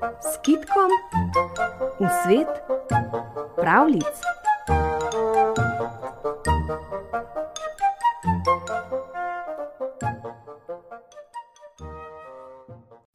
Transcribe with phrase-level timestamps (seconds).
[0.00, 0.90] s kitkom
[2.00, 2.48] v svet
[3.56, 4.14] pravlic.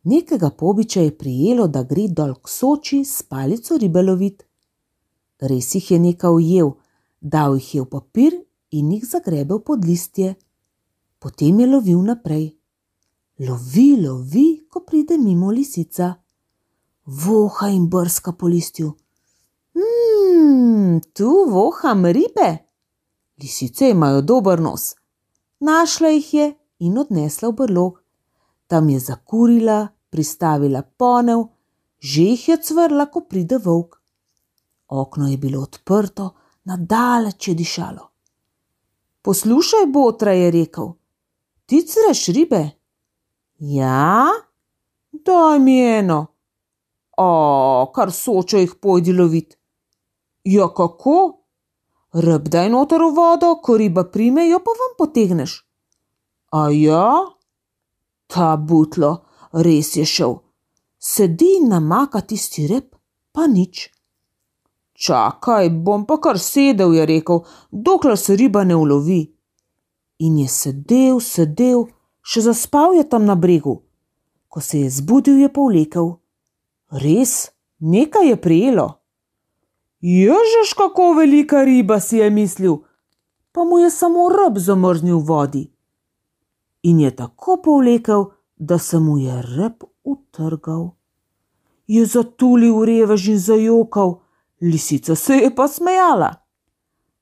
[0.03, 4.43] Nekega pobiča je prijelo, da gre dol k Soči s palico ribe lovit.
[5.41, 6.75] Res jih je nekaj ujel,
[7.21, 8.35] dal jih je v papir
[8.71, 10.35] in jih zagrebel pod listje.
[11.19, 12.53] Potem je lovil naprej.
[13.39, 16.24] Lovi, lovi, ko pride mimo lisica.
[17.05, 18.93] Voha in brska po listju.
[19.75, 22.57] Mmm, tu voham ribe.
[23.41, 24.95] Lisice imajo dober nos.
[25.59, 28.01] Našla jih je in odnesla v brlog.
[28.67, 31.45] Tam je zakurila, pristavila ponev,
[31.99, 34.01] že jih je cvrla, ko pride volk.
[34.87, 38.09] Okno je bilo odprto, nadaleč je dišalo.
[39.21, 40.93] Poslušaj, Botra je rekel,
[41.65, 42.69] ti creš ribe?
[43.59, 44.27] Ja,
[45.11, 46.34] daj mi eno.
[47.17, 49.57] O, kar sočo jih pojdi lovit.
[50.43, 51.41] Ja, kako?
[52.15, 55.57] Rb daj noter v vodo, ko riba prime, jo pa vam potegneš.
[56.51, 57.07] A ja?
[58.27, 60.37] Ta butlo, res je šel.
[60.99, 62.95] Sedi in namaka tisti rep,
[63.35, 63.89] pa nič.
[64.95, 69.21] Čakaj, bom pa kar sedel, je rekel, dokler se riba ne ulovi.
[70.23, 71.87] In je sedel, sedel,
[72.23, 73.81] še zaspal je tam na bregu.
[74.47, 76.15] Ko se je zbudil, je povlekel.
[76.95, 79.01] Res, nekaj je prijelo.
[79.99, 82.75] Ježeš, kako velika riba si je mislil,
[83.51, 85.63] pa mu je samo rob zamrznil v vodi.
[86.83, 90.95] In je tako povlekel, da se mu je rep utrgal.
[91.87, 94.21] Je zatulil revež in zajokal,
[94.61, 96.31] lisica se je pa smejala.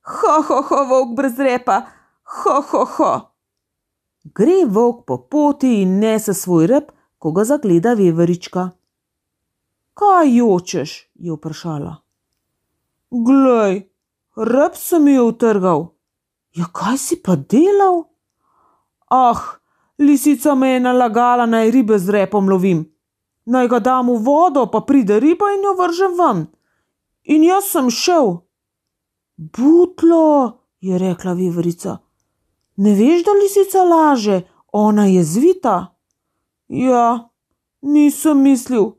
[0.03, 1.85] Ho, ho, ho, volk brez repa,
[2.23, 3.11] ho, ho, ho.
[4.35, 8.69] Gre volk po poti in nese svoj rep, ko ga zagleda veverička.
[9.93, 11.09] Kaj jočeš?
[11.15, 11.95] je vprašala.
[13.11, 13.89] Glej,
[14.35, 15.87] rep se mi je utrgal.
[16.53, 18.03] Ja, kaj si pa delal?
[19.09, 19.41] Ah,
[19.97, 22.85] lisica me je nalagala, naj ribe z repom lovim.
[23.45, 26.47] Naj ga dam v vodo, pa pride riba in jo vržem ven.
[27.23, 28.37] In jaz sem šel.
[29.37, 31.97] Butlo, je rekla viverica.
[32.75, 35.95] Ne veš, da lisica laže, ona je zvita.
[36.67, 37.29] Ja,
[37.81, 38.91] nisem mislil,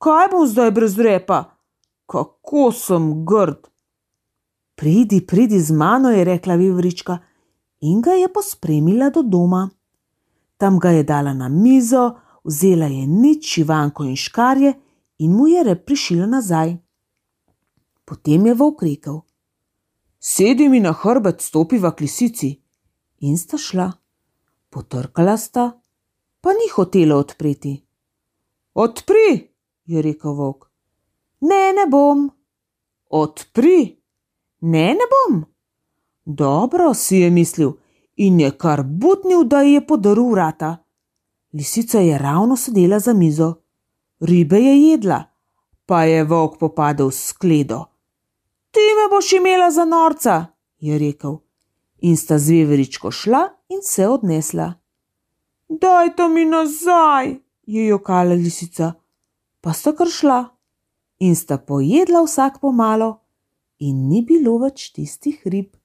[0.00, 1.44] kaj bom zdaj brez repa,
[2.06, 3.68] kako sem grd.
[4.74, 7.18] Pridi, pridi z mano, je rekla viverička
[7.80, 9.68] in ga je pospremila do doma.
[10.56, 14.72] Tam ga je dala na mizo, vzela je nič, šivanko in škarje
[15.18, 16.76] in mu je rep prišila nazaj.
[18.04, 19.20] Potem je volk rekel:
[20.20, 22.56] Sedi mi na hrbet, stopiva k lisici.
[23.20, 23.92] In sta šla.
[24.70, 25.80] Potrkala sta,
[26.40, 27.82] pa ni hotela odpreti.
[28.74, 29.49] Odpri,
[29.90, 30.70] je rekel volk.
[31.40, 32.30] Ne, ne bom.
[33.10, 33.96] Odpri.
[34.60, 35.44] Ne, ne bom.
[36.24, 37.72] Dobro si je mislil
[38.16, 40.76] in je kar butnil, da ji je podaril vrata.
[41.52, 43.54] Lisica je ravno sedela za mizo,
[44.20, 45.24] ribe je jedla,
[45.86, 47.84] pa je volk popadel s skledo.
[48.70, 50.46] Ti me boš imela za norca,
[50.78, 51.38] je rekel,
[51.98, 54.72] in sta z veveričko šla in se odnesla.
[55.68, 57.36] Daj to mi nazaj,
[57.66, 58.92] je jokala lisica,
[59.60, 60.40] pa sta kar šla
[61.20, 63.10] in sta pojedla vsak po malo,
[63.78, 65.76] in ni bilo več tistih rib.